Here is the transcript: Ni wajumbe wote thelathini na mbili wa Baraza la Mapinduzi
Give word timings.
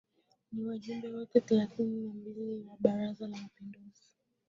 Ni 0.51 0.63
wajumbe 0.65 1.07
wote 1.09 1.39
thelathini 1.41 2.01
na 2.07 2.13
mbili 2.13 2.57
wa 2.67 2.77
Baraza 2.79 3.27
la 3.27 3.37
Mapinduzi 3.37 4.09